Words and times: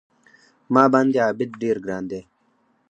ما 0.73 0.83
باندې 0.93 1.17
عابد 1.25 1.49
ډېر 1.61 1.77
ګران 1.85 2.03
دی 2.11 2.21